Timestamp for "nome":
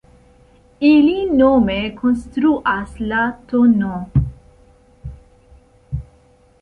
1.41-1.75